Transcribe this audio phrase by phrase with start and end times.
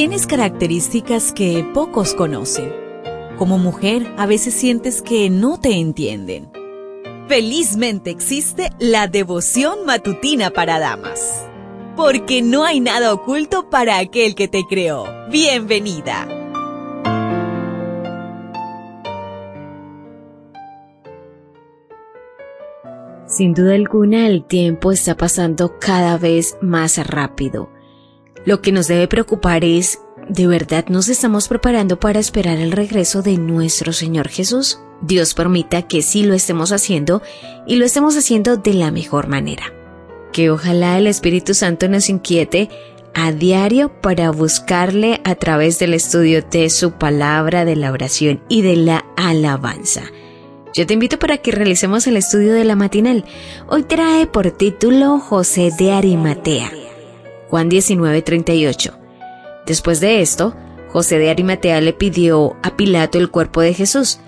[0.00, 2.72] Tienes características que pocos conocen.
[3.36, 6.50] Como mujer, a veces sientes que no te entienden.
[7.28, 11.46] Felizmente existe la devoción matutina para damas.
[11.96, 15.04] Porque no hay nada oculto para aquel que te creó.
[15.30, 16.26] Bienvenida.
[23.26, 27.68] Sin duda alguna el tiempo está pasando cada vez más rápido.
[28.46, 33.22] Lo que nos debe preocupar es, ¿de verdad nos estamos preparando para esperar el regreso
[33.22, 34.80] de nuestro Señor Jesús?
[35.02, 37.22] Dios permita que sí lo estemos haciendo
[37.66, 39.72] y lo estemos haciendo de la mejor manera.
[40.32, 42.70] Que ojalá el Espíritu Santo nos inquiete
[43.14, 48.62] a diario para buscarle a través del estudio de su palabra, de la oración y
[48.62, 50.04] de la alabanza.
[50.72, 53.24] Yo te invito para que realicemos el estudio de la matinal.
[53.68, 56.70] Hoy trae por título José de Arimatea.
[57.50, 58.92] Juan 19:38.
[59.66, 60.54] Después de esto,
[60.88, 64.20] José de Arimatea le pidió a Pilato el cuerpo de Jesús.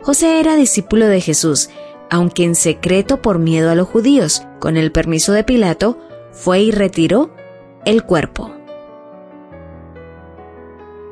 [0.00, 1.68] José era discípulo de Jesús,
[2.08, 4.42] aunque en secreto por miedo a los judíos.
[4.58, 5.98] Con el permiso de Pilato,
[6.32, 7.30] fue y retiró
[7.84, 8.50] el cuerpo.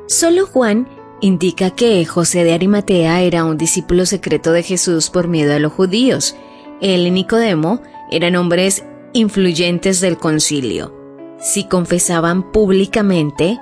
[0.07, 0.87] Solo Juan
[1.21, 5.73] indica que José de Arimatea era un discípulo secreto de Jesús por miedo a los
[5.73, 6.35] judíos.
[6.81, 10.98] Él y Nicodemo eran hombres influyentes del concilio
[11.39, 13.59] si confesaban públicamente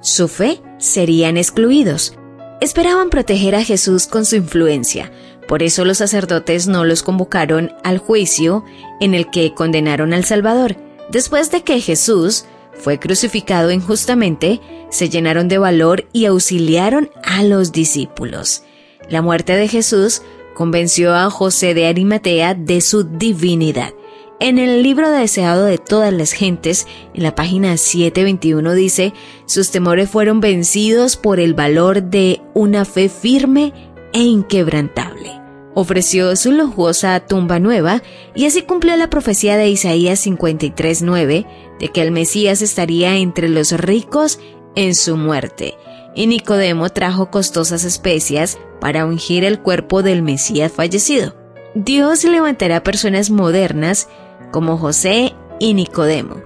[0.00, 2.16] su fe, serían excluidos.
[2.60, 5.12] Esperaban proteger a Jesús con su influencia,
[5.48, 8.64] por eso los sacerdotes no los convocaron al juicio
[9.00, 10.76] en el que condenaron al Salvador.
[11.10, 12.44] Después de que Jesús
[12.74, 14.60] fue crucificado injustamente,
[14.90, 18.62] se llenaron de valor y auxiliaron a los discípulos.
[19.08, 20.22] La muerte de Jesús
[20.54, 23.92] convenció a José de Arimatea de su divinidad.
[24.40, 29.12] En el libro deseado de todas las gentes, en la página 721 dice,
[29.46, 33.72] sus temores fueron vencidos por el valor de una fe firme
[34.12, 35.40] e inquebrantable.
[35.74, 38.00] Ofreció su lujosa tumba nueva
[38.36, 41.46] y así cumplió la profecía de Isaías 53.9
[41.80, 44.38] de que el Mesías estaría entre los ricos
[44.76, 45.74] en su muerte.
[46.14, 51.34] Y Nicodemo trajo costosas especias para ungir el cuerpo del Mesías fallecido.
[51.74, 54.08] Dios levantará personas modernas
[54.50, 56.36] como José y Nicodemo,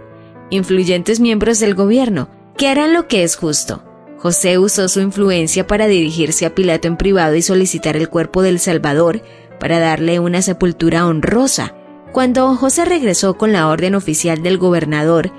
[0.50, 3.82] influyentes miembros del gobierno, que harán lo que es justo.
[4.18, 8.60] José usó su influencia para dirigirse a Pilato en privado y solicitar el cuerpo del
[8.60, 9.22] Salvador
[9.58, 11.74] para darle una sepultura honrosa.
[12.12, 15.32] Cuando José regresó con la orden oficial del gobernador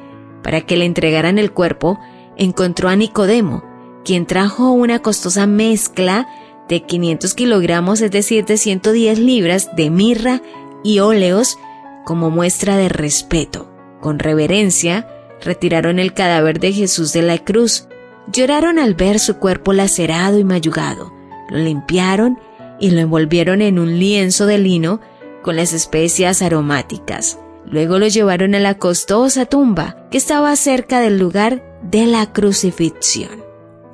[0.44, 2.00] para que le entregaran el cuerpo,
[2.35, 3.63] encontró a Nicodemo,
[4.03, 6.28] quien trajo una costosa mezcla
[6.68, 10.41] de 500 kilogramos, es de 110 libras de mirra
[10.84, 11.57] y óleos
[12.03, 13.69] como muestra de respeto.
[14.02, 15.08] Con reverencia,
[15.41, 17.88] retiraron el cadáver de Jesús de la cruz.
[18.31, 21.13] Lloraron al ver su cuerpo lacerado y mayugado.
[21.50, 22.40] Lo limpiaron
[22.80, 25.00] y lo envolvieron en un lienzo de lino
[25.42, 27.40] con las especias aromáticas.
[27.66, 33.44] Luego lo llevaron a la costosa tumba que estaba cerca del lugar de la crucifixión.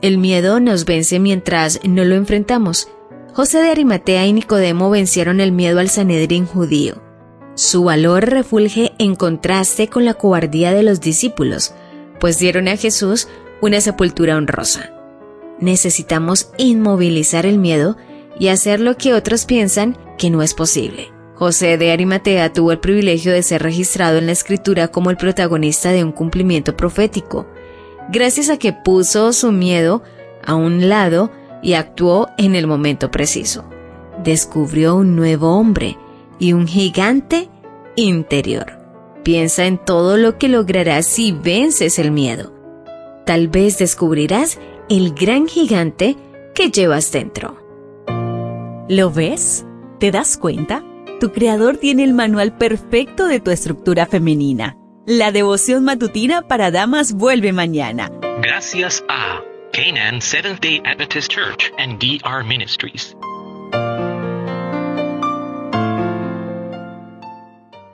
[0.02, 2.88] El miedo nos vence mientras no lo enfrentamos.
[3.34, 7.09] José de Arimatea y Nicodemo vencieron el miedo al Sanedrín judío.
[7.60, 11.74] Su valor refulge en contraste con la cobardía de los discípulos,
[12.18, 13.28] pues dieron a Jesús
[13.60, 14.94] una sepultura honrosa.
[15.60, 17.98] Necesitamos inmovilizar el miedo
[18.40, 21.12] y hacer lo que otros piensan que no es posible.
[21.36, 25.92] José de Arimatea tuvo el privilegio de ser registrado en la escritura como el protagonista
[25.92, 27.46] de un cumplimiento profético,
[28.10, 30.02] gracias a que puso su miedo
[30.46, 31.30] a un lado
[31.62, 33.66] y actuó en el momento preciso.
[34.24, 35.98] Descubrió un nuevo hombre,
[36.40, 37.50] y un gigante
[37.96, 38.80] interior.
[39.24, 42.54] Piensa en todo lo que lograrás si vences el miedo.
[43.26, 46.16] Tal vez descubrirás el gran gigante
[46.56, 47.58] que llevas dentro.
[48.88, 49.66] ¿Lo ves?
[50.00, 50.84] ¿Te das cuenta?
[51.20, 54.78] Tu creador tiene el manual perfecto de tu estructura femenina.
[55.06, 58.10] La devoción matutina para damas vuelve mañana.
[58.42, 59.42] Gracias a
[59.74, 63.16] Canaan Seventh Day Adventist Church and DR Ministries.